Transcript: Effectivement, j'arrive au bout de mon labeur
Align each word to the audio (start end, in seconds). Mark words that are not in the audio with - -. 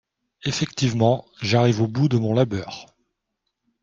Effectivement, 0.45 1.27
j'arrive 1.43 1.79
au 1.81 1.87
bout 1.87 2.09
de 2.09 2.17
mon 2.17 2.33
labeur 2.33 2.87